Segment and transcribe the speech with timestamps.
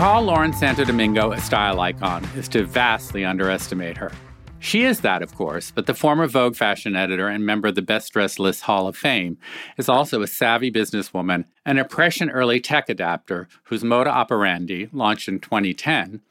[0.00, 4.10] Call Lauren Santo Domingo a style icon is to vastly underestimate her.
[4.58, 7.82] She is that, of course, but the former Vogue fashion editor and member of the
[7.82, 9.36] Best Dressed List Hall of Fame
[9.76, 15.38] is also a savvy businesswoman, an impression early tech adapter whose moda operandi, launched in
[15.38, 16.22] 2010,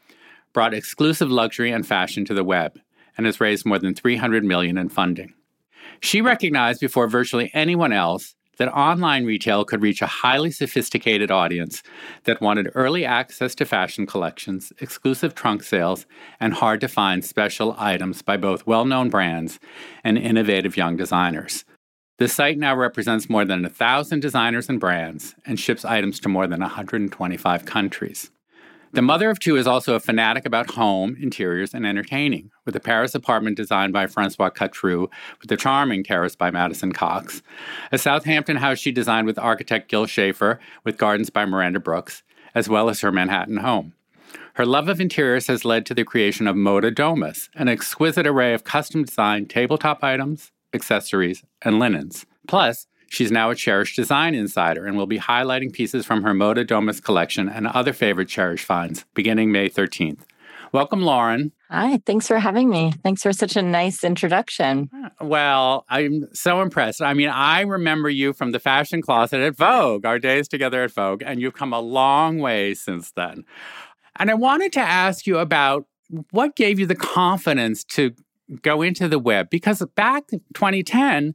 [0.51, 2.79] brought exclusive luxury and fashion to the web
[3.17, 5.35] and has raised more than 300 million in funding.
[6.01, 11.81] She recognized before virtually anyone else that online retail could reach a highly sophisticated audience
[12.25, 16.05] that wanted early access to fashion collections, exclusive trunk sales,
[16.39, 19.59] and hard to find special items by both well known brands
[20.03, 21.65] and innovative young designers.
[22.19, 26.47] The site now represents more than 1,000 designers and brands and ships items to more
[26.47, 28.29] than 125 countries.
[28.91, 32.79] The mother of two is also a fanatic about home, interiors, and entertaining, with a
[32.79, 35.09] Paris apartment designed by Francois Catroux,
[35.39, 37.43] with a charming terrace by Madison Cox,
[37.91, 42.23] a Southampton house she designed with architect Gil Schafer, with gardens by Miranda Brooks,
[42.55, 43.93] as well as her Manhattan home.
[44.55, 48.55] Her love of interiors has led to the creation of Moda Domus, an exquisite array
[48.55, 52.25] of custom designed tabletop items, accessories, and linens.
[52.47, 56.65] Plus, She's now a Chairish Design Insider and will be highlighting pieces from her Moda
[56.65, 60.21] Domus collection and other favorite Chairish finds beginning May 13th.
[60.71, 61.51] Welcome, Lauren.
[61.71, 62.93] Hi, thanks for having me.
[63.03, 64.89] Thanks for such a nice introduction.
[64.93, 67.01] Ah, well, I'm so impressed.
[67.01, 70.91] I mean, I remember you from the fashion closet at Vogue, our days together at
[70.91, 73.45] Vogue, and you've come a long way since then.
[74.17, 75.87] And I wanted to ask you about
[76.29, 78.13] what gave you the confidence to
[78.61, 81.33] go into the web because back 2010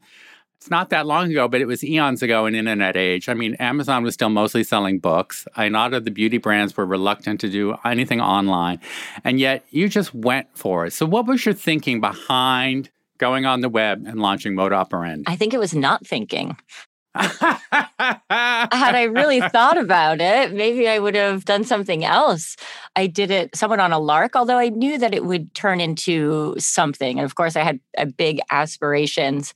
[0.65, 3.29] it's not that long ago, but it was eons ago in internet age.
[3.29, 5.47] I mean, Amazon was still mostly selling books.
[5.59, 8.81] A lot of the beauty brands were reluctant to do anything online.
[9.25, 10.95] And yet you just went for it.
[10.95, 12.89] So what was your thinking behind
[13.19, 15.25] going on the web and launching Moda Operandi?
[15.27, 16.57] I think it was not thinking.
[17.15, 17.61] Had
[18.31, 22.57] I really thought about it, maybe I would have done something else.
[22.97, 26.55] I did it somewhat on a lark, although I knew that it would turn into
[26.59, 27.19] something.
[27.19, 29.53] And of course, I had uh, big aspirations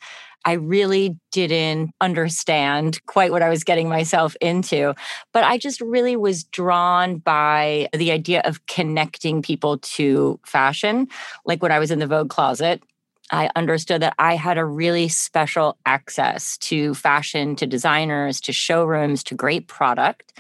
[0.49, 4.95] I really didn't understand quite what I was getting myself into.
[5.35, 11.09] But I just really was drawn by the idea of connecting people to fashion.
[11.45, 12.83] Like when I was in the Vogue closet,
[13.31, 19.23] I understood that I had a really special access to fashion, to designers, to showrooms,
[19.25, 20.33] to great product.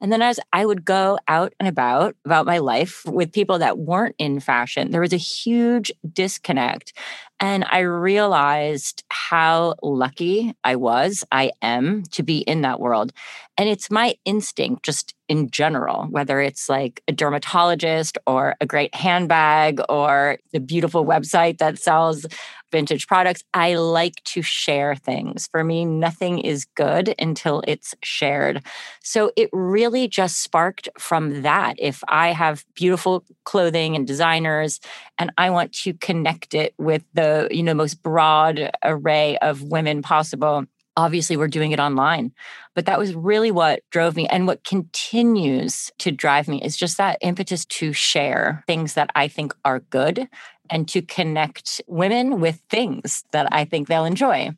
[0.00, 3.78] And then as I would go out and about about my life with people that
[3.78, 6.92] weren't in fashion, there was a huge disconnect.
[7.40, 13.12] And I realized how lucky I was, I am to be in that world.
[13.56, 18.94] And it's my instinct, just in general, whether it's like a dermatologist or a great
[18.94, 22.26] handbag or the beautiful website that sells
[22.70, 23.42] vintage products.
[23.54, 25.48] I like to share things.
[25.50, 28.64] For me, nothing is good until it's shared.
[29.02, 31.76] So it really just sparked from that.
[31.78, 34.80] If I have beautiful clothing and designers
[35.18, 40.02] and I want to connect it with the, you know, most broad array of women
[40.02, 40.66] possible,
[40.98, 42.32] obviously we're doing it online
[42.74, 46.96] but that was really what drove me and what continues to drive me is just
[46.96, 50.28] that impetus to share things that i think are good
[50.70, 54.50] and to connect women with things that I think they'll enjoy.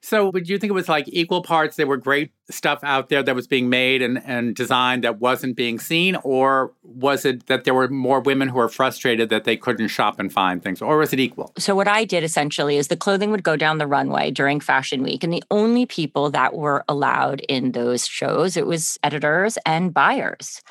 [0.00, 1.76] So, would you think it was like equal parts?
[1.76, 5.56] They were great stuff out there that was being made and, and designed that wasn't
[5.56, 6.16] being seen?
[6.16, 10.18] Or was it that there were more women who were frustrated that they couldn't shop
[10.18, 10.82] and find things?
[10.82, 11.52] Or was it equal?
[11.58, 15.02] So, what I did essentially is the clothing would go down the runway during Fashion
[15.02, 15.22] Week.
[15.24, 20.62] And the only people that were allowed in those shows, it was editors and buyers.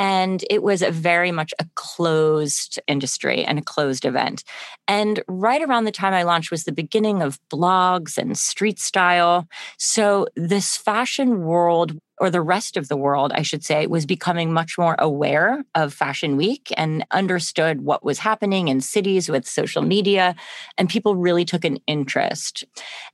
[0.00, 4.44] And it was a very much a closed industry and a closed event.
[4.88, 9.46] And right around the time I launched was the beginning of blogs and street style.
[9.76, 14.52] So this fashion world or the rest of the world, I should say, was becoming
[14.52, 19.80] much more aware of Fashion Week and understood what was happening in cities with social
[19.80, 20.36] media.
[20.76, 22.64] And people really took an interest.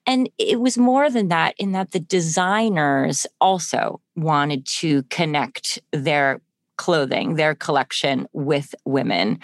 [0.07, 6.41] And it was more than that, in that the designers also wanted to connect their
[6.77, 9.39] clothing, their collection with women.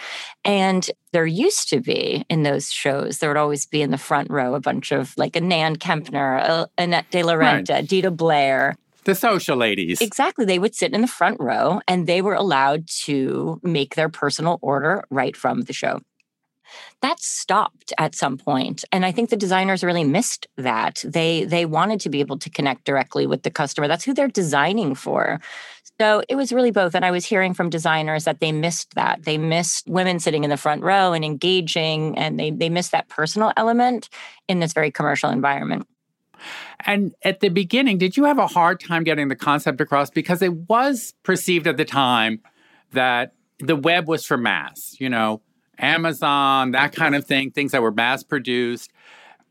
[0.44, 4.30] And there used to be in those shows, there would always be in the front
[4.30, 7.84] row a bunch of like a Nan Kempner, a Annette De La Renta, right.
[7.84, 8.76] Deeda Blair.
[9.04, 10.00] The social ladies.
[10.00, 10.44] Exactly.
[10.44, 14.58] They would sit in the front row and they were allowed to make their personal
[14.62, 16.00] order right from the show.
[17.00, 21.04] That stopped at some point, and I think the designers really missed that.
[21.04, 23.88] They they wanted to be able to connect directly with the customer.
[23.88, 25.40] That's who they're designing for.
[26.02, 26.96] So it was really both.
[26.96, 29.22] And I was hearing from designers that they missed that.
[29.22, 33.08] They missed women sitting in the front row and engaging, and they, they missed that
[33.08, 34.08] personal element
[34.48, 35.86] in this very commercial environment.
[36.80, 40.10] And at the beginning, did you have a hard time getting the concept across?
[40.10, 42.40] Because it was perceived at the time
[42.90, 45.40] that the web was for mass, you know,
[45.78, 48.90] Amazon, that kind of thing, things that were mass produced.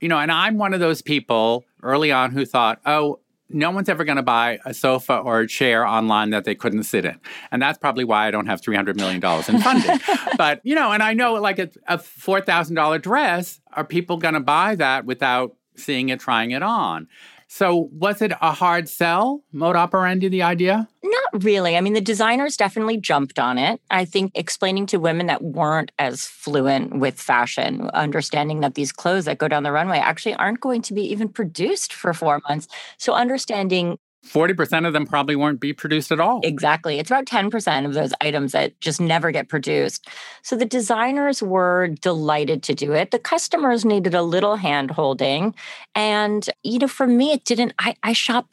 [0.01, 3.21] You know, and I'm one of those people early on who thought, oh,
[3.53, 6.83] no one's ever going to buy a sofa or a chair online that they couldn't
[6.83, 7.19] sit in.
[7.51, 9.99] And that's probably why I don't have $300 million in funding.
[10.37, 14.39] but, you know, and I know like a, a $4,000 dress, are people going to
[14.39, 17.07] buy that without seeing it, trying it on.
[17.53, 20.87] So, was it a hard sell, Moda Operandi, the idea?
[21.03, 21.75] Not really.
[21.75, 23.81] I mean, the designers definitely jumped on it.
[23.91, 29.25] I think explaining to women that weren't as fluent with fashion, understanding that these clothes
[29.25, 32.69] that go down the runway actually aren't going to be even produced for four months.
[32.95, 36.41] So, understanding 40% of them probably won't be produced at all.
[36.43, 36.99] Exactly.
[36.99, 40.07] It's about 10% of those items that just never get produced.
[40.43, 43.11] So the designers were delighted to do it.
[43.11, 45.55] The customers needed a little hand holding.
[45.95, 48.47] And, you know, for me, it didn't, I, I shop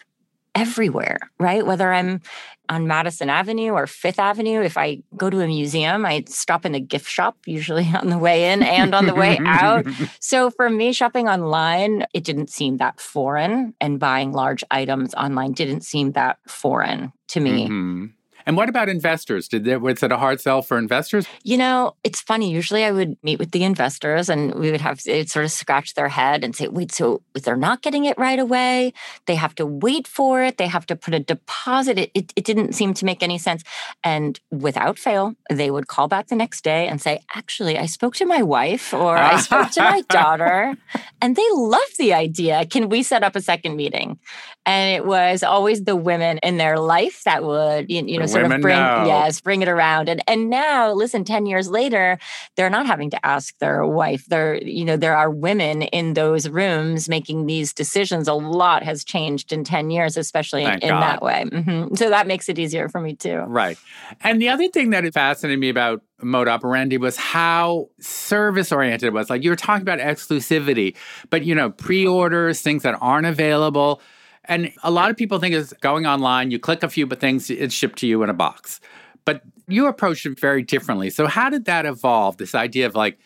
[0.59, 1.65] everywhere, right?
[1.65, 2.21] Whether I'm
[2.69, 4.61] on Madison Avenue or Fifth Avenue.
[4.61, 8.19] If I go to a museum, I stop in a gift shop, usually on the
[8.19, 9.87] way in and on the way out.
[10.21, 15.53] So for me, shopping online, it didn't seem that foreign, and buying large items online
[15.53, 17.65] didn't seem that foreign to me.
[17.65, 18.07] Mm-hmm.
[18.49, 19.47] And what about investors?
[19.47, 21.27] Did there, was it a hard sell for investors?
[21.45, 22.51] You know, it's funny.
[22.51, 25.93] Usually I would meet with the investors and we would have it sort of scratch
[25.93, 28.95] their head and say, wait, so they're not getting it right away,
[29.27, 31.99] they have to wait for it, they have to put a deposit.
[31.99, 33.65] It, it, it didn't seem to make any sense.
[34.03, 38.17] And without fail, they would call back the next day and say, actually, I spoke
[38.17, 40.75] to my wife or I spoke to my daughter
[41.21, 42.65] and they love the idea.
[42.65, 44.19] Can we set up a second meeting?
[44.65, 48.61] And it was always the women in their life that would, you know, sort of
[48.61, 49.05] bring know.
[49.07, 50.09] yes, bring it around.
[50.09, 52.19] And and now, listen, 10 years later,
[52.57, 54.27] they're not having to ask their wife.
[54.27, 58.29] There, you know, there are women in those rooms making these decisions.
[58.29, 61.45] A lot has changed in 10 years, especially in, in that way.
[61.47, 61.95] Mm-hmm.
[61.95, 63.39] So that makes it easier for me too.
[63.47, 63.79] Right.
[64.21, 69.13] And the other thing that fascinated me about Moda Operandi was how service oriented it
[69.13, 69.31] was.
[69.31, 70.97] Like you were talking about exclusivity,
[71.31, 74.01] but you know, pre-orders, things that aren't available.
[74.49, 77.75] And a lot of people think it's going online, you click a few things, it's
[77.75, 78.81] shipped to you in a box.
[79.25, 81.11] But you approached it very differently.
[81.11, 82.39] So how did that evolve?
[82.39, 83.19] This idea of like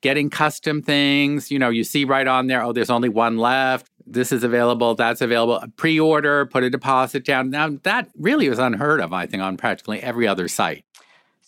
[0.00, 3.90] getting custom things, you know, you see right on there, oh, there's only one left.
[4.06, 5.62] This is available, that's available.
[5.76, 7.50] Pre-order, put a deposit down.
[7.50, 10.84] Now that really was unheard of, I think, on practically every other site.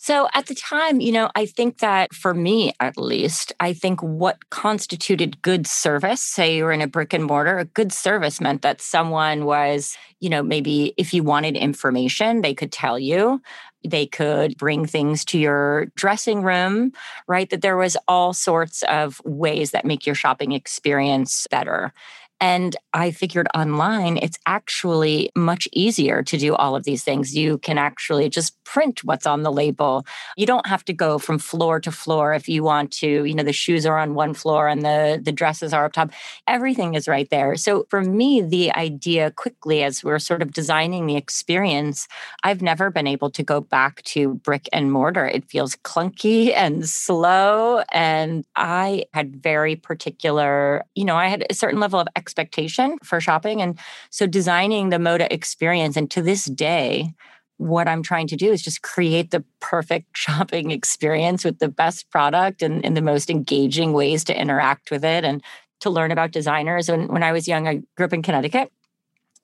[0.03, 4.03] So at the time, you know, I think that for me at least, I think
[4.03, 8.41] what constituted good service, say you were in a brick and mortar, a good service
[8.41, 13.41] meant that someone was, you know, maybe if you wanted information, they could tell you.
[13.85, 16.91] They could bring things to your dressing room,
[17.27, 17.49] right?
[17.49, 21.93] That there was all sorts of ways that make your shopping experience better.
[22.43, 27.33] And I figured online, it's actually much easier to do all of these things.
[27.33, 30.05] You can actually just print what's on the label.
[30.35, 33.23] You don't have to go from floor to floor if you want to.
[33.23, 36.11] You know, the shoes are on one floor and the, the dresses are up top.
[36.45, 37.55] Everything is right there.
[37.55, 42.09] So for me, the idea quickly as we're sort of designing the experience,
[42.43, 45.25] I've never been able to go back to brick and mortar.
[45.25, 47.83] It feels clunky and slow.
[47.93, 53.21] And I had very particular, you know, I had a certain level of expectation for
[53.21, 53.61] shopping.
[53.61, 53.77] And
[54.09, 57.13] so designing the Moda experience, and to this day,
[57.57, 62.09] what I'm trying to do is just create the perfect shopping experience with the best
[62.09, 65.43] product and, and the most engaging ways to interact with it and
[65.81, 66.89] to learn about designers.
[66.89, 68.71] And when I was young, I grew up in Connecticut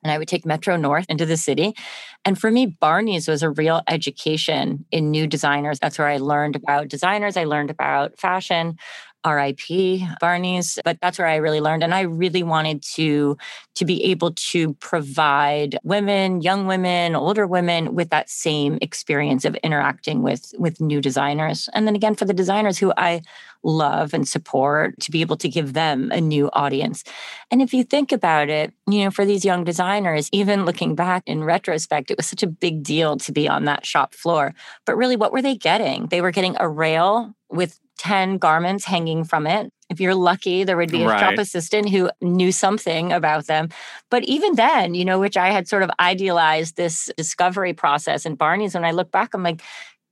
[0.04, 1.76] and I would take Metro North into the city.
[2.26, 5.80] And for me, Barney's was a real education in new designers.
[5.80, 8.78] That's where I learned about designers, I learned about fashion.
[9.26, 11.84] RIP Barney's, but that's where I really learned.
[11.84, 13.38] And I really wanted to,
[13.76, 19.56] to be able to provide women, young women, older women with that same experience of
[19.56, 21.70] interacting with, with new designers.
[21.74, 23.22] And then again, for the designers who I
[23.64, 27.04] love and support, to be able to give them a new audience.
[27.52, 31.24] And if you think about it, you know, for these young designers, even looking back
[31.26, 34.54] in retrospect, it was such a big deal to be on that shop floor.
[34.86, 36.08] But really, what were they getting?
[36.08, 40.78] They were getting a rail with 10 garments hanging from it If you're lucky, there
[40.78, 41.20] would be a Right.
[41.20, 43.70] shop assistant who knew something about them.
[44.12, 48.36] But even then, you know, which I had sort of idealized this discovery process in
[48.36, 49.62] Barney's, when I look back, I'm like,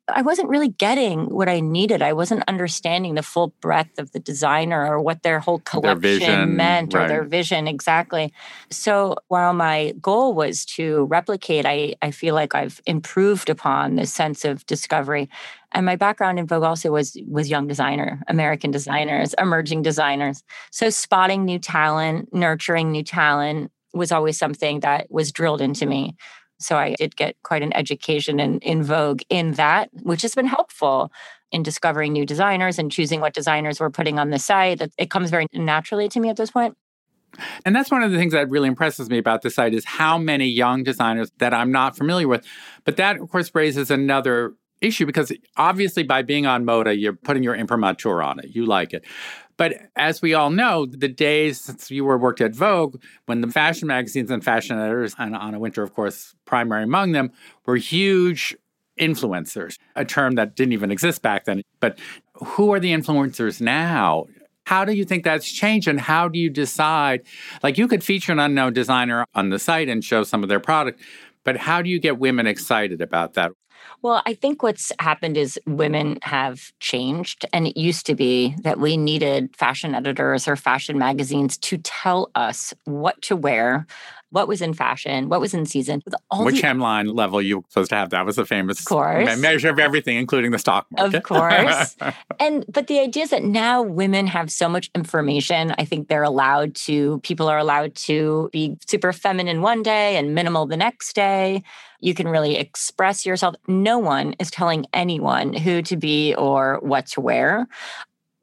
[0.10, 2.02] I wasn't really getting what I needed.
[2.02, 6.56] I wasn't understanding the full breadth of the designer or what their whole collection vision,
[6.56, 8.32] meant or their vision exactly.
[8.72, 14.06] So while my goal was to replicate, I, I feel like I've improved upon the
[14.06, 15.28] sense of discovery.
[15.78, 20.44] And my background in Vogue also was was young designer, American designers, emerging designers.
[20.72, 26.16] So spotting new talent, nurturing new talent was always something that was drilled into me.
[26.60, 30.48] So I did get quite an education in, in Vogue in that, which has been
[30.48, 31.12] helpful
[31.52, 34.82] in discovering new designers and choosing what designers we're putting on the site.
[34.82, 36.76] It- It comes very naturally to me at this point.
[37.66, 40.18] And that's one of the things that really impresses me about the site is how
[40.18, 42.44] many young designers that I'm not familiar with.
[42.84, 47.44] But that, of course, raises another issue because obviously by being on Moda, you're putting
[47.44, 48.56] your imprimatur on it.
[48.56, 49.06] You like it.
[49.58, 53.48] But as we all know, the days since you were worked at Vogue, when the
[53.48, 57.32] fashion magazines and fashion editors, and Anna Wintour, of course, primary among them,
[57.66, 58.56] were huge
[59.00, 61.62] influencers, a term that didn't even exist back then.
[61.80, 62.00] But
[62.34, 64.26] who are the influencers now?
[64.66, 67.22] How do you think that's changed and how do you decide?
[67.64, 70.60] Like you could feature an unknown designer on the site and show some of their
[70.60, 71.02] product,
[71.44, 73.52] but how do you get women excited about that?
[74.04, 77.46] Well, I think what's happened is women have changed.
[77.52, 82.30] And it used to be that we needed fashion editors or fashion magazines to tell
[82.36, 83.88] us what to wear,
[84.30, 86.02] what was in fashion, what was in season.
[86.06, 88.10] With all Which the, hemline level you were supposed to have?
[88.10, 89.40] That was the famous course.
[89.40, 91.18] measure of everything, including the stock market.
[91.18, 91.96] Of course.
[92.40, 95.74] and but the idea is that now women have so much information.
[95.78, 100.36] I think they're allowed to, people are allowed to be super feminine one day and
[100.36, 101.64] minimal the next day.
[102.00, 103.56] You can really express yourself.
[103.68, 107.68] No one is telling anyone who to be or what to wear.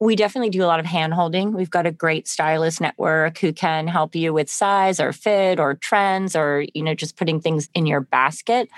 [0.04, 1.52] We definitely do a lot of hand holding.
[1.52, 5.76] We've got a great stylist network who can help you with size or fit or
[5.76, 8.68] trends or, you know, just putting things in your basket.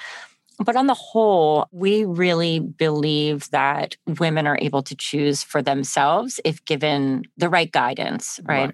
[0.64, 6.38] But on the whole, we really believe that women are able to choose for themselves
[6.44, 8.72] if given the right guidance, right?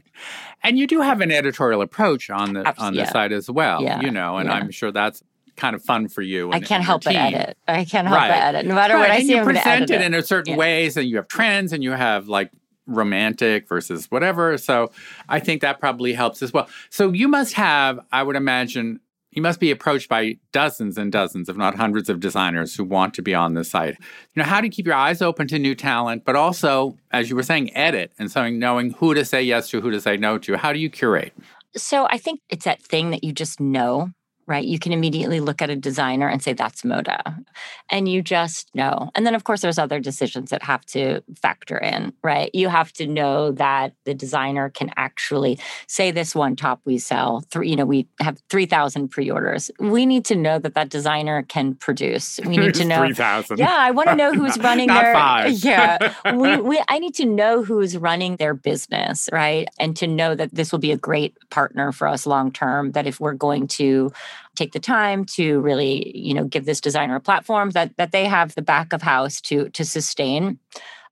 [0.62, 3.12] And you do have an editorial approach on the on the yeah.
[3.12, 4.56] site as well, Yeah, you know, and yeah.
[4.56, 5.23] I'm sure that's
[5.62, 6.50] kind of fun for you.
[6.50, 7.57] I can't and help but edit.
[7.69, 8.28] I can't help Right.
[8.31, 8.66] but edit.
[8.66, 10.00] No matter Right, what I and see, you I'm present it.
[10.02, 10.59] in a certain Yeah.
[10.59, 12.50] ways, and you have trends, and you have like
[12.87, 14.59] romantic versus whatever.
[14.59, 14.90] So
[15.28, 16.69] I think that probably helps as well.
[16.90, 18.99] So you must have, I would imagine,
[19.31, 23.14] you must be approached by dozens and dozens, if not hundreds, of designers who want
[23.14, 23.95] to be on the site.
[24.35, 27.31] You know, how do you keep your eyes open to new talent, but also, as
[27.31, 30.16] you were saying, edit and so knowing who to say yes to, who to say
[30.16, 30.57] no to?
[30.57, 31.33] How do you curate?
[31.76, 34.11] So I think it's that thing that you just know,
[34.52, 34.66] right?
[34.66, 37.42] You can immediately look at a designer and say, that's Moda.
[37.88, 39.11] And you just know.
[39.14, 42.50] And then, of course, there's other decisions that have to factor in, right?
[42.52, 47.42] You have to know that the designer can actually say this one top we sell,
[47.50, 49.71] three, you know, we have 3,000 pre orders.
[49.78, 52.38] We need to know that that designer can produce.
[52.52, 52.99] We need to know.
[52.99, 53.59] 3,000.
[53.59, 55.52] Yeah, I want to know who's running Not their five.
[55.64, 56.12] Yeah.
[56.35, 59.66] We, we I need to know who's running their business, right?
[59.78, 63.06] And to know that this will be a great partner for us long term that
[63.06, 64.12] if we're going to
[64.56, 68.26] take the time to really, you know, give this designer a platform that that they
[68.26, 70.58] have the back of house to to sustain.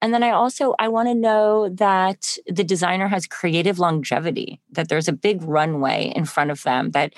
[0.02, 4.88] And then I also I want to know that the designer has creative longevity, that
[4.88, 7.12] there's a big runway in front of them that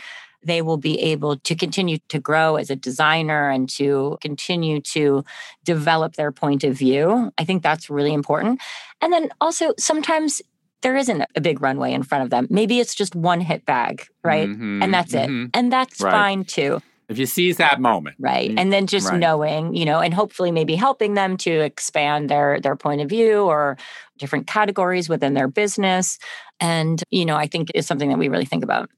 [0.45, 5.25] they will be able to continue to grow as a designer and to continue to
[5.64, 7.33] develop their point of view.
[7.38, 8.61] I think that's really important.
[9.00, 10.42] And then also sometimes
[10.83, 12.47] there isn't a big runway in front of them.
[12.51, 14.49] Maybe it's just one hit bag, right?
[14.49, 15.47] Mhm, And that's mhm.
[15.47, 15.51] it.
[15.55, 16.12] And that's Right.
[16.12, 16.81] fine too.
[17.09, 18.17] If you seize that moment.
[18.19, 18.51] Right.
[18.51, 19.19] Mm, And then just right.
[19.19, 23.43] knowing, you know, and hopefully maybe helping them to expand their their point of view
[23.45, 23.77] or
[24.19, 26.19] different categories within their business.
[26.61, 28.89] And, you know, I think is something that we really think about.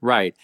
[0.00, 0.34] Right.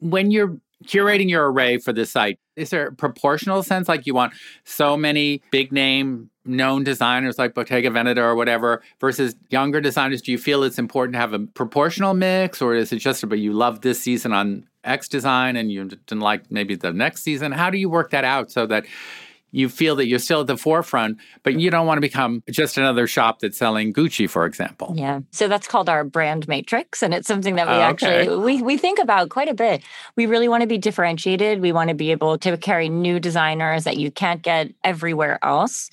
[0.00, 4.14] When you're curating your array for the site, is there a proportional sense like you
[4.14, 4.34] want
[4.64, 10.22] so many big name known designers like Bottega Veneta or whatever versus younger designers?
[10.22, 13.38] Do you feel it's important to have a proportional mix or is it just about
[13.38, 17.52] you love this season on X design and you didn't like maybe the next season?
[17.52, 18.84] How do you work that out so that
[19.52, 22.76] you feel that you're still at the forefront, but you don't want to become just
[22.78, 24.94] another shop that's selling Gucci, for example?
[24.96, 25.20] Yeah.
[25.30, 27.02] So that's called our brand matrix.
[27.02, 28.22] And it's something that we Oh, okay.
[28.22, 29.82] actually we, we think about quite a bit.
[30.16, 31.60] We really want to be differentiated.
[31.60, 35.90] We want to be able to carry new designers that you can't get everywhere else.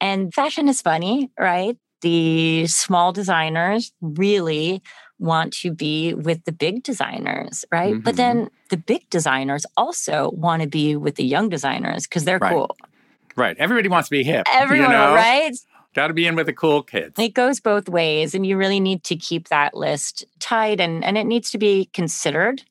[0.00, 1.78] And fashion is funny, right?
[2.02, 4.82] The small designers really
[5.18, 7.96] want to be with the big designers, right?
[8.02, 8.16] But Mhm.
[8.16, 12.52] then the big designers also want to be with the young designers because they're Right.
[12.52, 12.76] cool.
[13.36, 13.56] Right.
[13.58, 14.46] Everybody wants to be hip.
[14.48, 15.14] you Everyone, know?
[15.14, 15.52] right?
[15.94, 17.18] Got to be in with the cool kids.
[17.18, 21.16] It goes both ways, and you really need to keep that list tight and, and
[21.16, 22.62] it needs to be considered.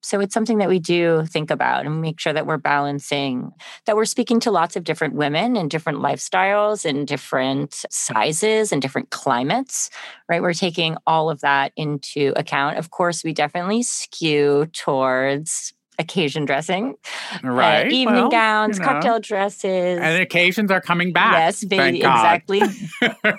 [0.00, 3.50] So it's something that we do think about and make sure that we're balancing,
[3.86, 8.80] that we're speaking to lots of different women and different lifestyles and different sizes and
[8.80, 9.90] different climates,
[10.28, 10.40] right?
[10.40, 12.78] We're taking all of that into account.
[12.78, 16.94] Of course, we definitely skew towards occasion dressing,
[17.44, 17.86] uh, right?
[17.86, 18.92] Uh, evening well, gowns, you know.
[18.92, 21.34] cocktail dresses, and occasions are coming back.
[21.34, 22.62] Yes, baby, exactly.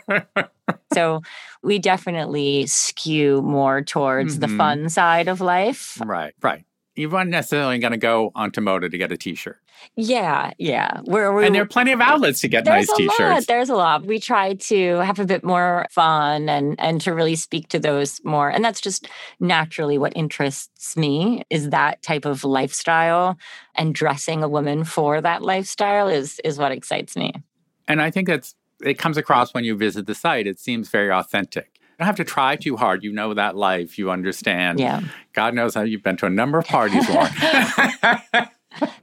[0.94, 1.22] so
[1.64, 4.52] we definitely skew more towards mm-hmm.
[4.52, 6.02] the fun side of life.
[6.04, 6.64] Right, right.
[7.00, 9.58] You weren't necessarily going to go onto Moda to get a T-shirt.
[9.96, 11.00] Yeah, yeah.
[11.06, 13.18] Where we, and there are plenty of outlets to get nice T-shirts.
[13.18, 14.06] Lot, there's a lot.
[14.06, 18.20] We try to have a bit more fun and and to really speak to those
[18.26, 18.50] more.
[18.50, 19.08] And that's just
[19.40, 23.38] naturally what interests me is that type of lifestyle
[23.76, 27.32] and dressing a woman for that lifestyle is is what excites me.
[27.88, 30.48] And I think that's it comes across when you visit the site.
[30.48, 31.79] It seems very authentic.
[32.00, 33.04] You don't have to try too hard.
[33.04, 33.98] You know that life.
[33.98, 34.80] You understand.
[34.80, 35.02] Yeah.
[35.34, 37.30] God knows how you've been to a number of parties, Lauren.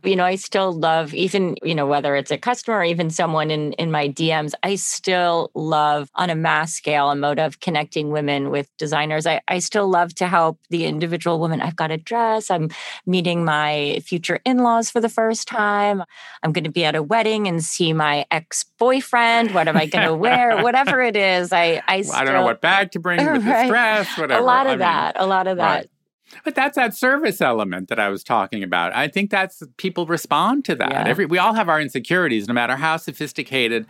[0.05, 3.51] you know, I still love even, you know, whether it's a customer or even someone
[3.51, 8.11] in in my DMs, I still love on a mass scale a mode of connecting
[8.11, 9.27] women with designers.
[9.27, 11.61] I, I still love to help the individual woman.
[11.61, 12.51] I've got a dress.
[12.51, 12.71] I'm
[13.07, 16.03] meeting my future in-laws for the first time.
[16.43, 19.53] I'm going to be at a wedding and see my ex-boyfriend.
[19.55, 20.63] What am I going to wear?
[20.63, 23.63] Whatever it is, I I, still, I don't know what bag to bring with right.
[23.63, 24.41] this dress, whatever.
[24.41, 25.17] A lot of I that.
[25.17, 25.75] Mean, a lot of that.
[25.75, 25.91] Right.
[26.45, 28.95] But that's that service element that I was talking about.
[28.95, 30.91] I think that's people respond to that.
[30.91, 31.05] Yeah.
[31.07, 33.87] Every we all have our insecurities, no matter how sophisticated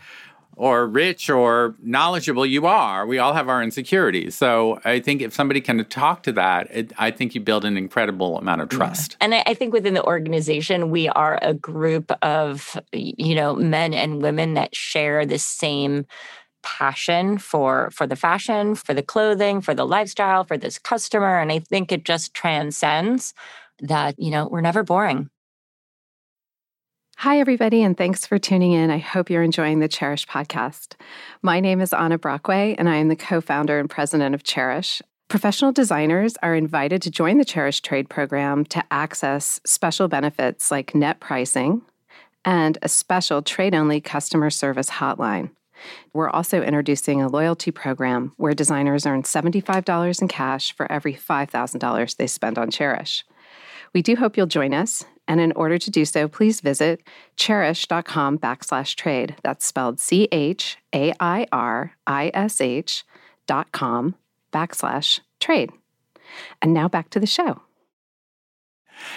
[0.57, 3.07] or rich or knowledgeable you are.
[3.07, 4.35] We all have our insecurities.
[4.35, 7.77] So I think if somebody can talk to that, it, I think you build an
[7.77, 9.13] incredible amount of trust.
[9.13, 9.25] Yeah.
[9.25, 13.93] And I, I think within the organization, we are a group of you know men
[13.93, 16.07] and women that share the same
[16.67, 21.53] passion for for the fashion for the clothing for the lifestyle for this customer and
[21.53, 23.35] i think it just transcends
[23.79, 25.31] that you know we're never boring
[27.21, 28.91] Hi, everybody, and thanks for tuning in.
[28.91, 30.97] I hope you're enjoying the Chairish podcast.
[31.41, 35.01] My name is Anna Brockway, and I am the co founder and president of Chairish.
[35.29, 40.95] Professional designers are invited to join the Chairish Trade Program to access special benefits like
[40.95, 41.81] net pricing
[42.45, 45.49] and a special trade only customer service hotline.
[46.13, 52.17] We're also introducing a loyalty program where designers earn $75 in cash for every $5,000
[52.17, 53.23] they spend on Chairish.
[53.93, 57.03] We do hope you'll join us, and in order to do so, please visit
[57.37, 59.37] chairish.com backslash trade.
[59.43, 63.05] That's spelled C H A I R I S H
[63.47, 64.15] dot com
[64.53, 65.71] backslash trade.
[66.61, 67.63] And now back to the show.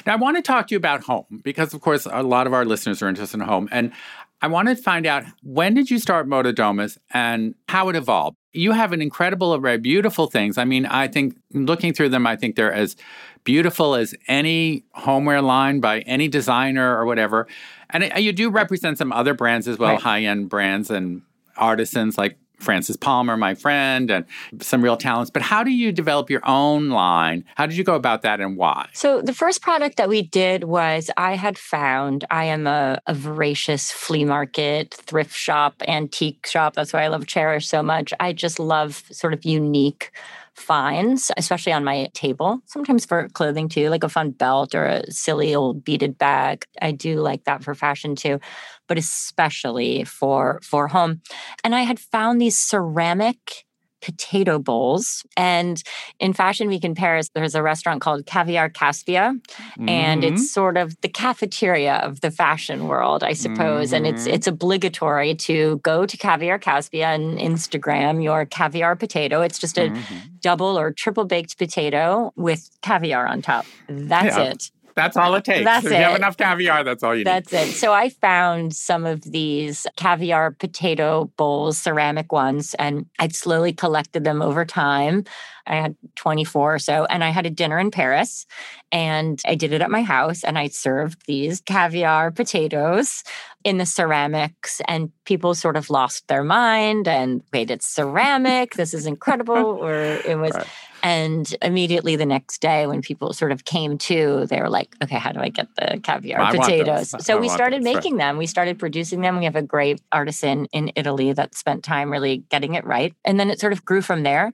[0.05, 2.53] Now, I want to talk to you about home because, of course, a lot of
[2.53, 3.69] our listeners are interested in home.
[3.71, 3.93] And
[4.41, 8.37] I want to find out when did you start Moda and how it evolved?
[8.53, 10.57] You have an incredible array of beautiful things.
[10.57, 12.95] I mean, I think looking through them, I think they're as
[13.43, 17.47] beautiful as any homeware line by any designer or whatever.
[17.89, 20.01] And uh, you do represent some other brands as well, right.
[20.01, 21.21] high end brands and
[21.57, 24.25] artisans like Frances Palmer, my friend, and
[24.59, 25.31] some real talents.
[25.31, 27.43] But how do you develop your own line?
[27.55, 28.89] How did you go about that and why?
[28.93, 33.13] So, the first product that we did was I had found I am a, a
[33.13, 36.75] voracious flea market, thrift shop, antique shop.
[36.75, 38.13] That's why I love Chairish so much.
[38.19, 40.11] I just love sort of unique
[40.59, 45.11] finds, especially on my table, sometimes for clothing too, like a fun belt or a
[45.11, 46.65] silly old beaded bag.
[46.81, 48.39] I do like that for fashion too,
[48.87, 51.21] but especially for for home.
[51.63, 53.65] And I had found these ceramic
[54.01, 55.25] potato bowls.
[55.35, 55.81] And
[56.19, 59.39] in Fashion Week in Paris, there's a restaurant called Caviar Kaspia.
[59.39, 59.89] Mm-hmm.
[59.89, 63.87] And it's sort of the cafeteria of the fashion world, I suppose.
[63.87, 63.95] Mm-hmm.
[63.95, 64.33] And it's mm-hmm.
[64.33, 69.41] it's obligatory to go to Caviar Kaspia and Instagram your caviar potato.
[69.41, 70.15] It's just a mm-hmm.
[70.41, 73.65] double or triple baked potato with caviar on top.
[73.87, 74.51] That's yeah.
[74.51, 74.71] it.
[74.95, 75.65] That's all it takes.
[75.65, 75.95] That's if it.
[75.95, 77.57] you have enough caviar, that's all you that's need.
[77.57, 77.75] That's it.
[77.75, 84.23] So I found some of these caviar potato bowls, ceramic ones, and I'd slowly collected
[84.23, 85.23] them over time.
[85.67, 88.45] I had 24 or so, and I had a dinner in Paris,
[88.91, 93.23] and I did it at my house, and I served these caviar potatoes
[93.63, 98.73] in the ceramics, and people sort of lost their mind and wait, it's ceramic.
[98.73, 99.55] this is incredible.
[99.55, 100.51] Or it was.
[100.59, 100.67] Right.
[101.03, 105.17] And immediately the next day, when people sort of came to, they were like, okay,
[105.17, 107.15] how do I get the caviar I potatoes?
[107.19, 108.37] So I we started making them.
[108.37, 109.37] We started producing them.
[109.37, 113.13] We have a great artisan in Italy that spent time really getting it right.
[113.23, 114.53] And then it sort of grew from there.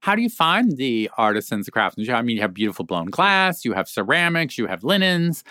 [0.00, 2.10] How do you find the artisans, the craftsmen?
[2.10, 5.44] I mean, you have beautiful blown glass, you have ceramics, you have linens.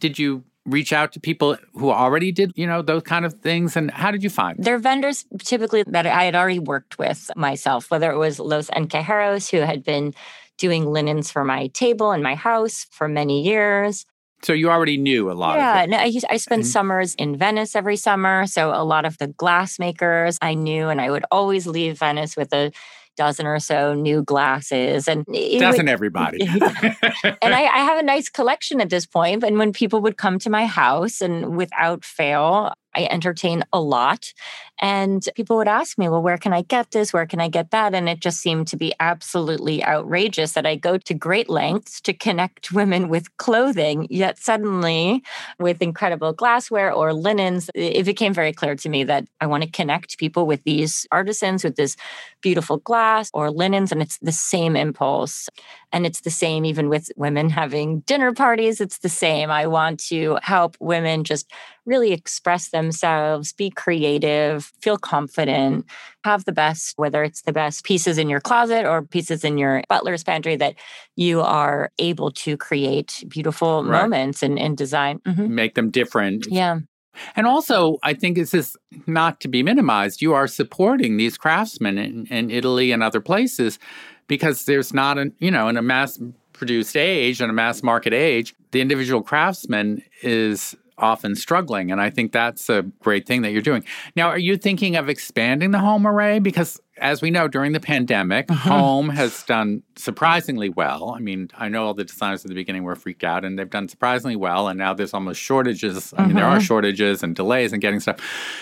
[0.00, 3.76] Did you reach out to people who already did, you know, those kind of things?
[3.76, 4.56] And how did you find?
[4.58, 9.50] They're vendors typically that I had already worked with myself, whether it was Los Encajeros,
[9.50, 10.12] who had been
[10.58, 14.04] doing linens for my table in my house for many years.
[14.42, 16.66] So you already knew a lot yeah, no, I, I spent Mhm.
[16.66, 18.46] summers in Venice every summer.
[18.46, 22.36] So a lot of the glass makers I knew, and I would always leave Venice
[22.36, 22.70] with a
[23.16, 25.08] dozen or so new glasses.
[25.08, 26.42] And Doesn't everybody?
[26.46, 29.42] and I, I have a nice collection at this point.
[29.42, 34.32] And when people would come to my house, and without fail, I entertain a lot.
[34.80, 37.12] And people would ask me, well, where can I get this?
[37.12, 37.94] Where can I get that?
[37.94, 42.12] And it just seemed to be absolutely outrageous that I go to great lengths to
[42.12, 45.22] connect women with clothing, yet suddenly
[45.58, 49.70] with incredible glassware or linens, it became very clear to me that I want to
[49.70, 51.96] connect people with these artisans, with this
[52.42, 53.92] beautiful glass or linens.
[53.92, 55.48] And it's the same impulse.
[55.96, 58.82] And it's the same even with women having dinner parties.
[58.82, 59.50] It's the same.
[59.50, 61.50] I want to help women just
[61.86, 65.86] really express themselves, be creative, feel confident,
[66.22, 69.82] have the best, whether it's the best pieces in your closet or pieces in your
[69.88, 70.74] butler's pantry, that
[71.16, 74.02] you are able to create beautiful Right.
[74.02, 75.20] moments and, and design.
[75.26, 75.48] Mhm.
[75.48, 76.46] Make them different.
[76.50, 76.80] Yeah.
[77.36, 80.20] And also, I think this is not to be minimized.
[80.20, 83.78] You are supporting these craftsmen in, in Italy and other places
[84.26, 86.18] because there's not an you know, in a mass
[86.52, 91.92] produced age and a mass market age, the individual craftsman is often struggling.
[91.92, 93.84] And I think that's a great thing that you're doing.
[94.14, 96.38] Now, are you thinking of expanding the home array?
[96.38, 98.70] Because as we know, during the pandemic, uh-huh.
[98.70, 101.10] home has done surprisingly well.
[101.10, 103.68] I mean, I know all the designers at the beginning were freaked out and they've
[103.68, 104.68] done surprisingly well.
[104.68, 106.14] And now there's almost shortages.
[106.16, 106.60] I mean, there are uh-huh.
[106.60, 108.16] shortages and delays in getting stuff.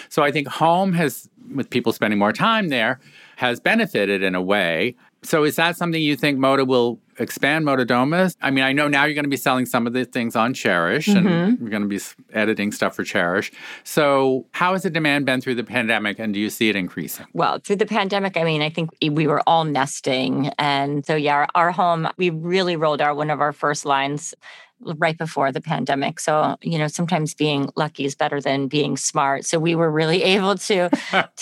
[0.08, 2.98] So I think home has, with people spending more time there,
[3.36, 4.96] has benefited in a way.
[5.24, 8.36] So is that something you think Moda will expand Moda Domus?
[8.42, 10.52] I mean, I know now you're going to be selling some of the things on
[10.52, 12.00] Chairish and you're going to be
[12.32, 13.52] editing stuff for Chairish.
[13.84, 17.26] So how has the demand been through the pandemic and do you see it increasing?
[17.32, 20.48] Well, through the pandemic, I mean, I think we were all nesting.
[20.58, 24.34] And so, yeah, our, our home, we really rolled out one of our first lines
[24.98, 26.20] right before the pandemic.
[26.20, 29.44] So, you know, sometimes being lucky is better than being smart.
[29.44, 30.90] So we were really able to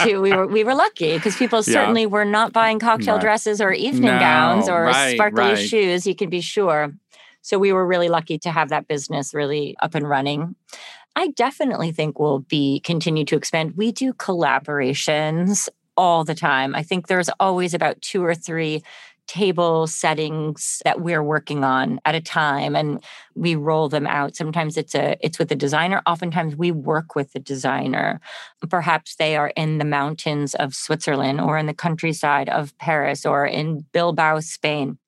[0.03, 1.75] to we were we were lucky because people Yeah.
[1.75, 3.23] certainly were not buying cocktail Right.
[3.23, 5.59] dresses or evening No, gowns or right, sparkly right.
[5.59, 6.93] shoes, you can be sure.
[7.43, 10.55] So we were really lucky to have that business really up and running.
[11.17, 13.75] I definitely think we'll be continue to expand.
[13.77, 16.75] We do collaborations all the time.
[16.75, 18.83] I think there's always about two or three
[19.27, 23.03] table settings that we're working on at a time and
[23.35, 24.37] we roll them out.
[24.37, 26.03] Sometimes it's a it's with a designer.
[26.07, 28.21] Oftentimes we work with the designer.
[28.69, 33.47] Perhaps they are in the mountains of switzerland or in the countryside of paris or
[33.47, 34.99] in bilbao spain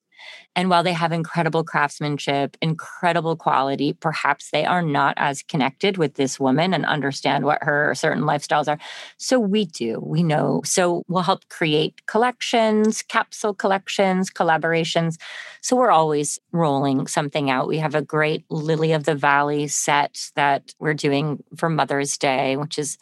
[0.56, 6.14] and while they have incredible craftsmanship, incredible quality, perhaps they are not as connected with
[6.14, 8.78] this woman and understand what her certain lifestyles are.
[9.16, 10.62] So we do, we know.
[10.64, 15.16] So we'll help create collections, capsule collections, collaborations.
[15.60, 17.66] So we're always rolling something out.
[17.66, 22.56] We have a great Lily of the Valley set that we're doing for Mother's Day,
[22.56, 22.96] which is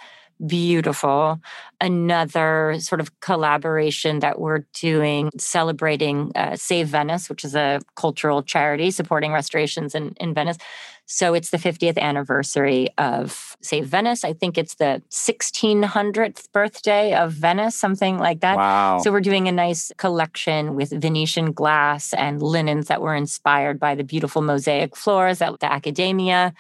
[0.47, 1.41] beautiful.
[1.81, 8.43] Another sort of collaboration that we're doing, celebrating uh, Save Venice, which is a cultural
[8.43, 10.59] charity supporting restorations in, in Venice.
[11.07, 14.25] So it's the 50th anniversary of Save Venice.
[14.25, 18.57] I think it's the 1600th birthday of Venice, something like that.
[18.57, 18.99] Wow.
[19.03, 23.95] So we're doing a nice collection with Venetian glass and linens that were inspired by
[23.95, 26.55] the beautiful mosaic floors at the Accademia.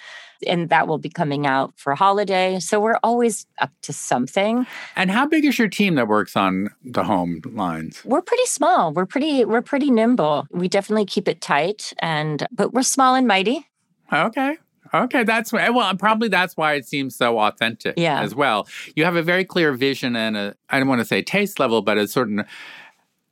[0.47, 2.59] And that will be coming out for holiday.
[2.61, 4.67] So we're always up to something.
[4.97, 8.05] and how big is your team that works on the home lines?
[8.05, 8.93] We're pretty small.
[8.93, 10.47] We're pretty we're pretty nimble.
[10.51, 13.67] We definitely keep it tight and but we're small and mighty.
[14.13, 14.57] Okay.
[14.95, 15.71] Okay, that's why.
[15.71, 17.95] Well, probably that's why it seems so authentic.
[17.97, 18.21] Yeah.
[18.21, 21.23] As well, you have a very clear vision and a I don't want to say
[21.23, 22.45] taste level, but a certain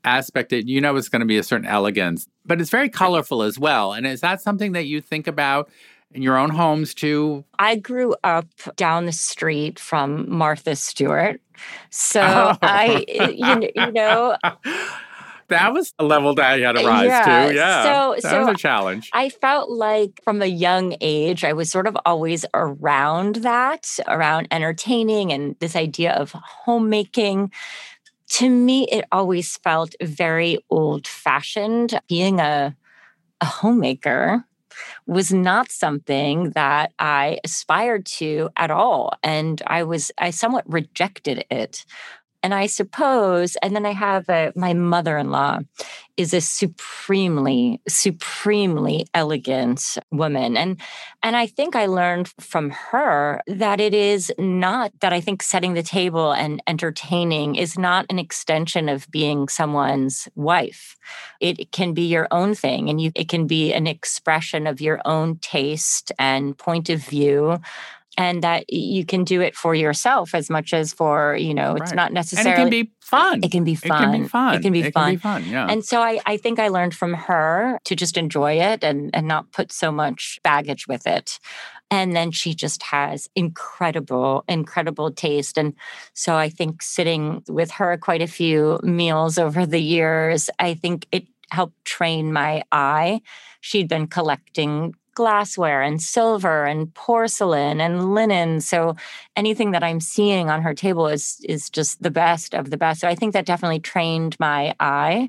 [0.02, 3.42] aspect that you know is going to be a certain elegance, but it's very colorful
[3.42, 3.92] as well.
[3.92, 5.68] And is that something that you think about
[6.12, 7.44] in your own homes too?
[7.58, 8.46] I grew up
[8.76, 11.40] down the street from Martha Stewart.
[11.90, 12.56] So Oh.
[12.62, 13.04] I
[13.36, 14.36] you, you know
[15.48, 17.54] that was a level that I had to rise Yeah, to.
[17.54, 17.82] Yeah.
[17.82, 19.10] so- that so was a challenge.
[19.12, 24.46] I felt like from a young age, I was sort of always around that, around
[24.52, 27.50] entertaining and this idea of homemaking.
[28.34, 31.98] To me, it always felt very old fashioned.
[32.08, 32.76] Being a,
[33.40, 34.44] a homemaker
[35.06, 39.12] was not something that I aspired to at all.
[39.22, 41.84] And I was, I somewhat rejected it.
[42.42, 45.58] And I suppose, and then I have a, my mother in law
[46.16, 50.56] is a supremely, supremely elegant woman.
[50.56, 50.78] And,
[51.22, 55.74] and I think I learned from her that it is not that I think setting
[55.74, 60.96] the table and entertaining is not an extension of being someone's wife.
[61.40, 65.00] It can be your own thing and you, it can be an expression of your
[65.06, 67.60] own taste and point of view
[68.16, 71.92] and that you can do it for yourself as much as for you know it's
[71.92, 73.40] not necessarily and it can be fun.
[73.42, 74.54] It can be fun it can be fun.
[74.54, 75.04] It can be, it fun.
[75.04, 75.66] Can be fun yeah.
[75.68, 79.26] And so I, I think i learned from her to just enjoy it and and
[79.26, 81.38] not put so much baggage with it.
[81.92, 85.58] And then she just has incredible incredible taste.
[85.58, 85.74] And
[86.14, 91.06] so i think sitting with her quite a few meals over the years i think
[91.12, 93.20] it helped train my eye.
[93.60, 98.60] She'd been collecting glassware and silver and porcelain and linen.
[98.62, 98.96] So
[99.36, 103.00] anything that I'm seeing on her table is is just the best of the best.
[103.00, 105.28] So I think that definitely trained my eye.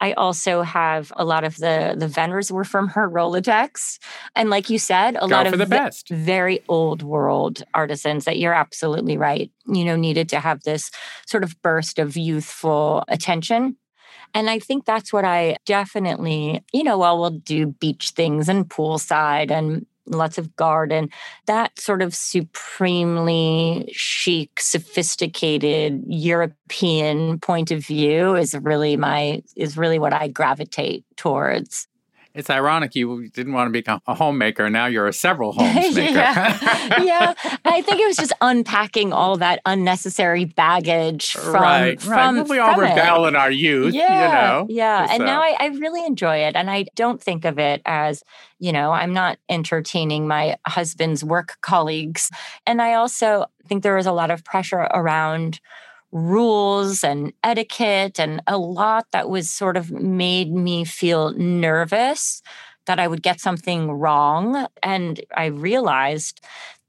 [0.00, 3.98] I also have a lot of the the vendors were from her Rolodex,
[4.36, 6.08] and like you said, a Go lot of the best.
[6.08, 9.50] very old world artisans that you're absolutely right.
[9.66, 10.90] You know, needed to have this
[11.26, 13.76] sort of burst of youthful attention.
[14.34, 18.68] And I think that's what I definitely, you know, while we'll do beach things and
[18.68, 21.10] poolside and lots of garden,
[21.46, 29.98] that sort of supremely chic, sophisticated European point of view is really my, is really
[29.98, 31.86] what I gravitate towards.
[32.34, 34.70] It's ironic you didn't want to become a homemaker.
[34.70, 36.14] Now you're a several homes maker.
[36.14, 37.02] yeah.
[37.02, 37.34] yeah.
[37.64, 42.34] I think it was just unpacking all that unnecessary baggage from right, from, right.
[42.34, 42.94] Well, we all from it.
[42.94, 44.66] rebel in our youth, yeah, you know.
[44.68, 45.06] Yeah.
[45.10, 46.56] And now uh I, I really enjoy it.
[46.56, 48.22] And I don't think of it as,
[48.58, 52.30] you know, I'm not entertaining my husband's work colleagues.
[52.66, 55.60] And I also think there is a lot of pressure around
[56.12, 62.42] rules and etiquette and a lot that was sort of made me feel nervous
[62.86, 64.66] that I would get something wrong.
[64.82, 66.40] And I realized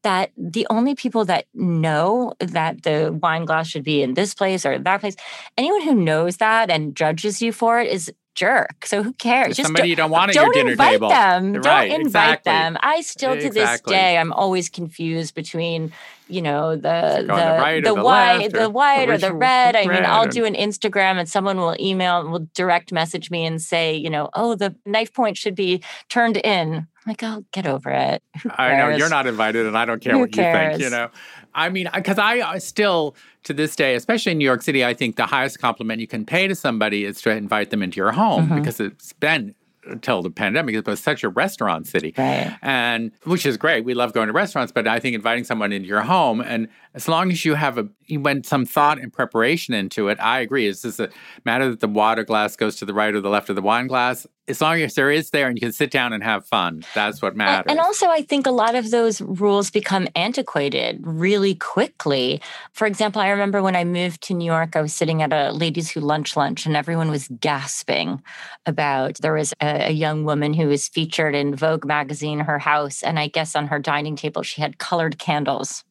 [0.03, 4.65] that the only people that know that the wine glass should be in this place
[4.65, 5.15] or that place,
[5.57, 8.85] anyone who knows that and judges you for it is jerk.
[8.85, 9.57] So who cares?
[9.57, 11.09] There's somebody you don't want at don't your dinner invite table.
[11.09, 11.53] them.
[11.53, 12.51] Right, don't invite exactly.
[12.51, 12.77] them.
[12.81, 13.93] I still to this Exactly.
[13.93, 15.91] day I'm always confused between
[16.29, 19.75] you know the the, the right the the white the or white or the red.
[19.75, 23.45] I mean, I'll do an Instagram and someone will email and will direct message me
[23.45, 26.87] and say, you know, oh, the knife point should be turned in.
[27.05, 28.23] Like I'm like, oh, get over it.
[28.57, 30.79] I know you're not invited, and I don't care Who what you think.
[30.79, 31.09] You know,
[31.55, 34.93] I mean, because I I still to this day, especially in New York City, I
[34.93, 38.11] think the highest compliment you can pay to somebody is to invite them into your
[38.13, 38.55] home Mhm.
[38.59, 39.53] because it's been
[39.85, 42.55] until the pandemic it was such a restaurant city Right.
[42.61, 45.89] and which is great we love going to restaurants but i think inviting someone into
[45.89, 49.73] your home and as long as you have a you went some thought and preparation
[49.73, 51.09] into it i agree it's just a
[51.45, 53.87] matter that the water glass goes to the right or the left of the wine
[53.87, 56.83] glass as long as there is there and you can sit down and have fun
[56.93, 61.55] that's what matters And also, I think a lot of those rules become antiquated really
[61.55, 62.41] quickly.
[62.73, 65.51] For example, I remember when I moved to New York, I was sitting at a
[65.51, 68.21] ladies who lunch lunch, and everyone was gasping
[68.65, 73.01] about there was a, a young woman who was featured in Vogue magazine, her house,
[73.03, 75.83] and I guess on her dining table she had colored candles.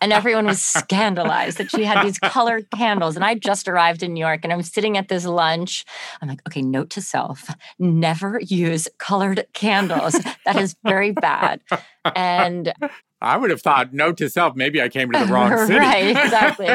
[0.00, 3.16] And everyone was scandalized that she had these colored candles.
[3.16, 5.84] And I just arrived in New York and I'm sitting at this lunch.
[6.20, 10.18] I'm like, okay, note to self never use colored candles.
[10.44, 11.60] That is very bad.
[12.14, 12.72] And
[13.20, 15.78] I would have thought, note to self, maybe I came to the wrong city.
[15.78, 16.68] Right, exactly.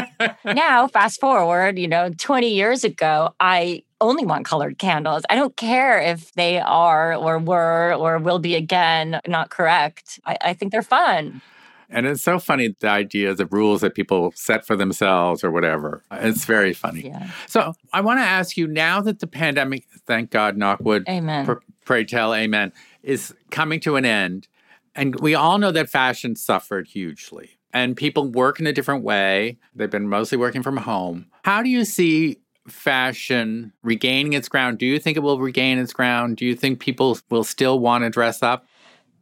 [0.54, 5.24] now, fast forward, you know, 20 years ago, I only want colored candles.
[5.30, 10.20] I don't care if they are or were or will be again not correct.
[10.26, 11.42] I, I think they're fun.
[11.90, 16.04] And it's so funny the ideas of rules that people set for themselves or whatever.
[16.12, 17.08] It's very funny.
[17.08, 17.30] Yeah.
[17.48, 21.46] So I want to ask you now that the pandemic, thank God, knockwood, Amen.
[21.46, 24.48] pr- pray tell, amen, is coming to an end.
[24.96, 27.58] And we all know that fashion suffered hugely.
[27.74, 29.58] And people work in a different way.
[29.76, 31.26] They've been mostly working from home.
[31.44, 34.78] How do you see fashion regaining its ground?
[34.78, 36.38] Do you think it will regain its ground?
[36.38, 38.66] Do you think people will still want to dress up?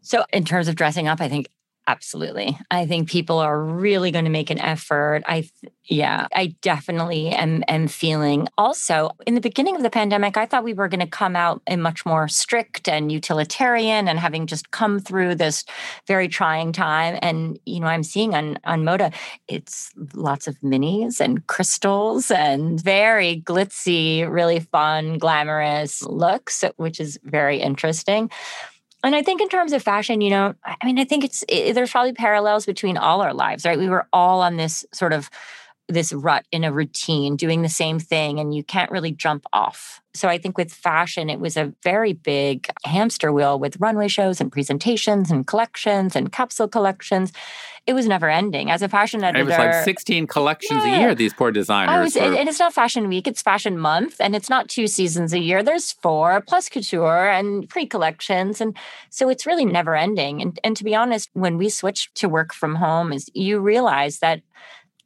[0.02, 1.48] So, in terms of dressing up, I think
[1.88, 2.58] absolutely.
[2.72, 5.24] I think people are really going to make an effort.
[5.26, 5.50] I,
[5.86, 8.48] yeah, I definitely am, am feeling.
[8.58, 11.62] Also, in the beginning of the pandemic, I thought we were going to come out
[11.68, 15.66] in much more strict and utilitarian, and having just come through this
[16.08, 17.20] very trying time.
[17.22, 19.14] And you know, I'm seeing on on Moda,
[19.48, 27.20] it's lots of minis and crystals and very glitzy, really fun, glamorous looks, which is
[27.24, 28.30] very interesting.
[29.04, 31.74] And I think in terms of fashion, you know, I mean, I think it's it,
[31.74, 33.78] there's probably parallels between all our lives, right?
[33.78, 35.30] We were all on this sort of
[35.90, 40.02] this rut in a routine, doing the same thing, and you can't really jump off.
[40.16, 44.40] So I think with fashion, it was a very big hamster wheel with runway shows
[44.40, 47.34] and presentations and collections and capsule collections.
[47.88, 48.70] It was never ending.
[48.70, 50.96] As a fashion editor, it was like 16 collections yeah.
[50.96, 52.04] a year, these poor oh, designers.
[52.04, 52.36] Was, were...
[52.36, 55.64] And it's not fashion week, it's fashion month, and it's not two seasons a year.
[55.64, 58.62] There's four plus couture and pre collections.
[58.62, 58.78] And
[59.10, 60.42] so it's really never ending.
[60.42, 64.20] And, and to be honest, when we switched to work from home, is you realize
[64.20, 64.42] that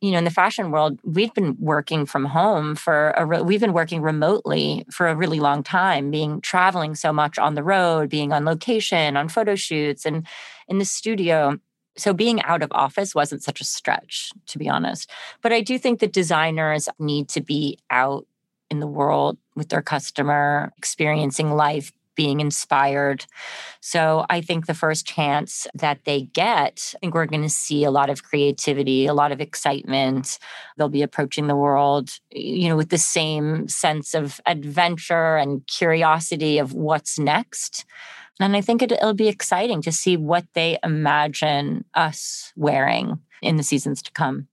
[0.01, 3.62] you know in the fashion world we've been working from home for a re- we've
[3.62, 8.10] been working remotely for a really long time being traveling so much on the road
[8.10, 10.25] being on location on photo shoots and
[10.67, 11.57] in the studio.
[11.97, 15.10] So being out of office wasn't such a stretch to be honest.
[15.41, 18.27] But i do think that designers need to be out
[18.69, 23.25] in the world with their customer experiencing life being inspired.
[23.80, 27.86] So I think the first chance that they get, I think we're going to see
[27.86, 30.39] a lot of creativity, a lot of excitement.
[30.75, 36.58] They'll be approaching the world, you know, with the same sense of adventure and curiosity
[36.58, 37.86] of what's next.
[38.39, 43.56] And I think it, will be exciting to see what they imagine us wearing in
[43.56, 44.47] the seasons to come.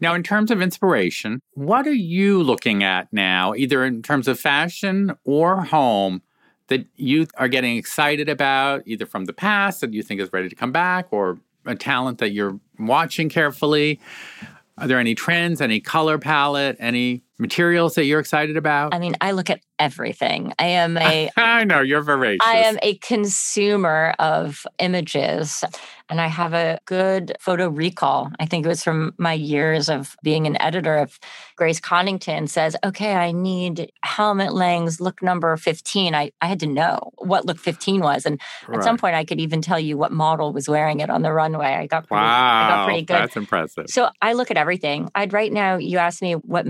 [0.00, 4.40] Now, in terms of inspiration, what are you looking at now, either in terms of
[4.40, 6.22] fashion or home,
[6.68, 10.48] that you are getting excited about, either from the past that you think is ready
[10.48, 14.00] to come back, or a talent that you're watching carefully?
[14.78, 18.94] Are there any trends, any color palette, any materials that you're excited about?
[18.94, 20.52] I mean, I look at everything.
[20.58, 22.46] I am a I know you're voracious.
[22.46, 25.64] I am a consumer of images
[26.08, 28.30] and I have a good photo recall.
[28.38, 31.18] I think it was from my years of being an editor of
[31.56, 36.14] Grace Coddington says, okay, I need helmet lengths, look number 15.
[36.14, 38.24] I, I had to know what look 15 was.
[38.24, 38.78] And right.
[38.78, 41.32] at some point I could even tell you what model was wearing it on the
[41.32, 41.74] runway.
[41.74, 43.14] I got pretty, wow, I got pretty good.
[43.14, 43.86] That's impressive.
[43.88, 45.10] So I look at everything.
[45.14, 46.66] I'd right now, you ask me what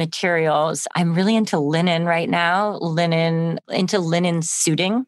[0.56, 0.86] materials.
[0.94, 5.06] I'm really into linen right now, linen, into linen suiting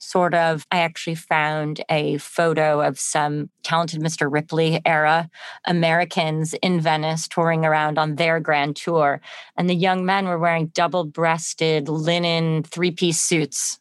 [0.00, 4.32] sort of, I actually found a photo of some talented Mr.
[4.32, 5.28] Ripley era
[5.66, 9.20] Americans in Venice touring around on their grand tour.
[9.56, 13.80] And the young men were wearing double breasted linen three piece suits.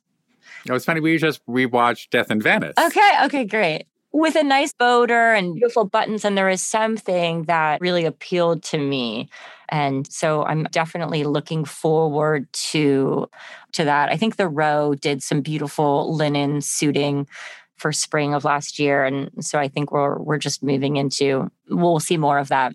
[0.67, 1.01] Oh, it was funny.
[1.01, 2.73] We just rewatched Death in Venice.
[2.79, 3.11] Okay.
[3.25, 3.45] Okay.
[3.45, 3.85] Great
[4.17, 5.59] with a nice boater and mm-hmm.
[5.59, 6.25] beautiful buttons.
[6.25, 9.29] And there is something that really appealed to me.
[9.69, 13.29] And so I'm definitely looking forward to
[13.73, 14.09] to that.
[14.09, 17.27] I think the row did some beautiful linen suiting
[17.75, 19.05] for spring of last year.
[19.05, 22.73] And so I think we're we're just moving into we'll see more of that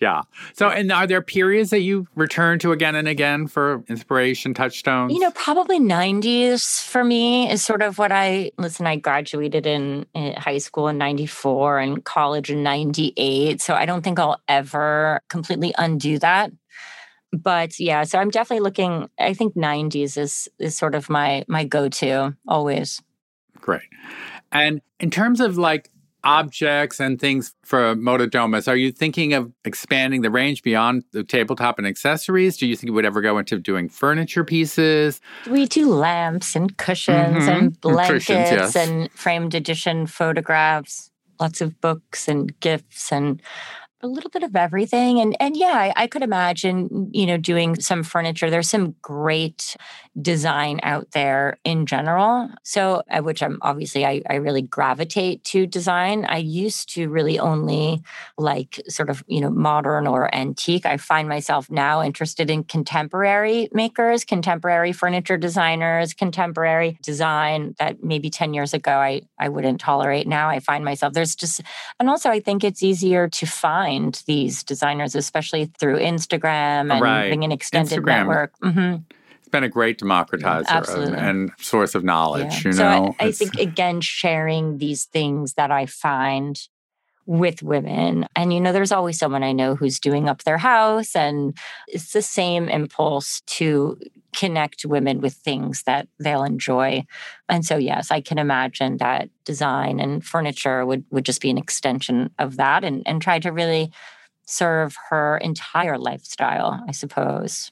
[0.00, 0.22] yeah.
[0.52, 5.12] So, and are there periods that you return to again and again for inspiration touchstones?
[5.12, 8.86] You know, probably 90s for me is sort of what I listen.
[8.86, 13.60] I graduated in, in high school in 94 and college in 98.
[13.62, 16.52] So, I don't think I'll ever completely undo that.
[17.32, 21.64] But yeah, so I'm definitely looking, I think 90s is is sort of my my
[21.64, 23.02] go-to always.
[23.60, 23.82] Great.
[24.52, 25.90] And in terms of like
[26.26, 31.22] objects and things for Moda Domus, are you thinking of expanding the range beyond the
[31.22, 32.56] tabletop and accessories?
[32.56, 35.20] Do you think you would ever go into doing furniture pieces?
[35.48, 37.48] We do lamps and cushions mm-hmm.
[37.48, 38.76] and blankets and, yes.
[38.76, 41.10] and framed edition photographs,
[41.40, 43.40] lots of books and gifts and
[44.02, 47.80] a little bit of everything and and yeah I, I, could imagine you know doing
[47.80, 49.74] some furniture there's some great
[50.20, 55.66] design out there in general so uh, which i'm obviously I, I really gravitate to
[55.66, 58.02] design i used to really only
[58.38, 63.68] like sort of you know modern or antique i find myself now interested in contemporary
[63.72, 70.26] makers contemporary furniture designers contemporary design that maybe 10 years ago i i wouldn't tolerate
[70.26, 71.60] now i find myself there's just
[72.00, 77.00] and also i think it's easier to find find these designers, especially through Instagram and
[77.00, 77.28] right.
[77.28, 78.18] being an extended Instagram.
[78.18, 78.58] network.
[78.60, 78.96] Mm-hmm.
[79.46, 82.64] It's been a great democratizer and source of knowledge.
[82.64, 82.68] Yeah.
[82.68, 86.60] You so know, I, I think again, sharing these things that I find
[87.26, 88.26] with women.
[88.34, 91.14] And, you know, there's always someone I know who's doing up their house.
[91.14, 91.56] And
[91.86, 94.00] it's the same impulse to
[94.34, 97.04] connect women with things that they'll enjoy.
[97.48, 101.58] And so, yes, I can imagine that design and furniture would, would just be an
[101.58, 103.92] extension of that and, and try to really
[104.44, 107.70] serve her entire lifestyle, I suppose.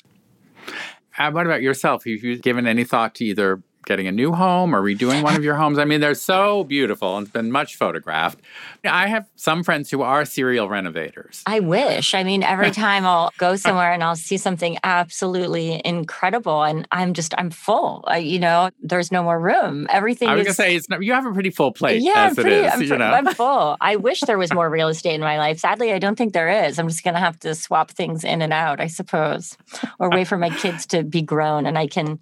[1.18, 2.05] What about yourself?
[2.05, 5.44] Have you given any thought to either getting a new home or redoing one of
[5.44, 5.79] your homes.
[5.79, 8.40] I mean, they're so beautiful and it's been much photographed.
[8.85, 11.42] I have some friends who are serial renovators.
[11.46, 12.15] I wish.
[12.15, 17.15] I mean, every time I'll go somewhere and I'll see something absolutely incredible, and I'm
[17.15, 18.04] just I'm full.
[18.06, 19.87] I, you know, there's no more room.
[19.90, 20.29] Everything.
[20.29, 22.02] I was is, gonna say it's not, you have a pretty full plate.
[22.02, 22.73] Yeah, as pretty, it is.
[22.73, 23.11] I'm, you know?
[23.11, 23.77] I'm full.
[23.81, 25.59] I wish there was more real estate in my life.
[25.59, 26.79] Sadly, I don't think there is.
[26.79, 29.56] I'm just going to have to swap things in and out, I suppose,
[29.98, 32.19] or wait for my kids to be grown and I can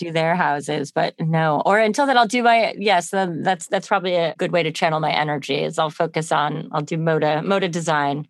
[0.00, 0.90] do their houses.
[0.92, 3.10] But no, or until then, I'll do my yes.
[3.10, 5.62] That's that's probably a good way to channel my energy.
[5.62, 8.26] Is I'll focus on I'll do moda moda design.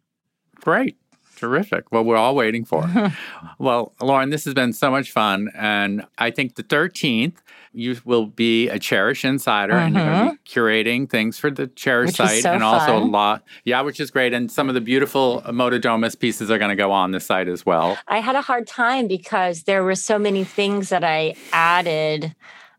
[0.56, 0.99] Great.
[1.40, 1.90] Terrific.
[1.90, 2.84] Well, we're all waiting for.
[2.86, 3.12] it.
[3.58, 5.50] well, Lauren, this has been so much fun.
[5.54, 7.36] And I think the 13th,
[7.72, 11.68] you will be a Chairish insider and you're going to be curating things for the
[11.68, 12.06] Chairish Mm-hmm.
[12.06, 13.42] Which is site so and also a lot.
[13.64, 14.34] Yeah, which is great.
[14.34, 17.48] And some of the beautiful Moda Domus pieces are going to go on the site
[17.48, 17.96] as well.
[18.06, 22.34] I had a hard time because there were so many things that I added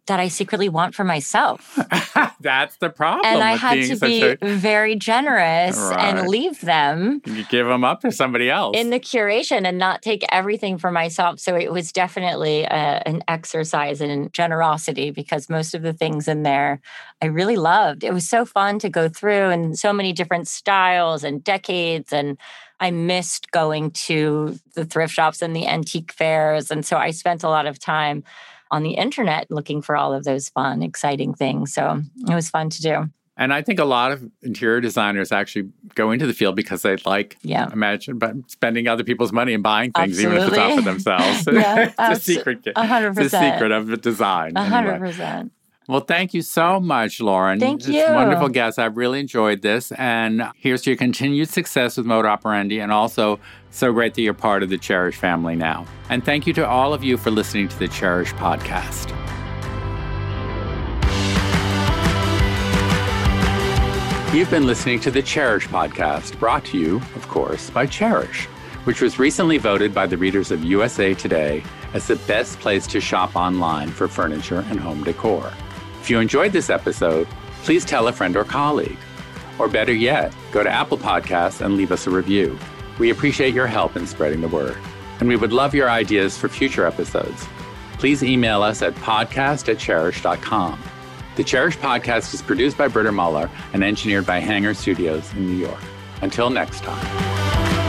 [0.07, 1.77] that I secretly want for myself.
[2.41, 3.25] That's the problem.
[3.25, 5.99] and I had to be a- very generous Right.
[6.17, 8.75] and leave them you give them up to somebody else.
[8.75, 11.39] in the curation and not take everything for myself.
[11.39, 16.43] So it was definitely a, an exercise in generosity because most of the things in
[16.43, 16.81] there
[17.21, 18.03] I really loved.
[18.03, 22.37] It was so fun to go through and so many different styles and decades and
[22.79, 27.43] I missed going to the thrift shops and the antique fairs and so I spent
[27.43, 28.23] a lot of time
[28.71, 31.73] on the internet looking for all of those fun exciting things.
[31.73, 33.09] So it was fun to do.
[33.37, 36.95] and I think a lot of interior designers actually go into the field because they
[37.05, 37.69] like Yeah.
[37.73, 41.47] imagine but spending other people's money and buying things even if it's not for themselves.
[41.51, 42.67] Yeah, it's a abso- secret.
[42.75, 44.53] a hundred It's the secret of the design.
[44.55, 45.49] A anyway.
[45.91, 47.59] Well, thank you so much, Lauren.
[47.59, 48.05] Thank It's you.
[48.13, 48.79] wonderful guest.
[48.79, 49.91] I've really enjoyed this.
[49.97, 54.33] And here's to your continued success with Moda Operandi and also so great that you're
[54.33, 55.85] part of the Chairish family now.
[56.07, 59.09] And thank you to all of you for listening to the Chairish podcast.
[64.33, 68.45] You've been listening to the Chairish podcast, brought to you, of course, by Chairish,
[68.85, 71.61] which was recently voted by the readers of USA Today
[71.93, 75.51] as the best place to shop online for furniture and home decor.
[76.01, 77.27] If you enjoyed this episode,
[77.61, 78.97] please tell a friend or colleague.
[79.59, 82.57] Or better yet, go to Apple Podcasts and leave us a review.
[82.97, 84.77] We appreciate your help in spreading the word.
[85.19, 87.47] And we would love your ideas for future episodes.
[87.99, 90.81] Please email us at podcast at chairish.com.
[91.35, 95.65] The Chairish podcast is produced by Britta Muller and engineered by Hanger Studios in New
[95.67, 95.83] York.
[96.23, 97.80] Until next time.